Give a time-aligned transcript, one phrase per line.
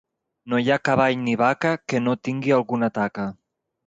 [0.51, 3.27] No hi ha cavall ni vaca que no tingui alguna taca.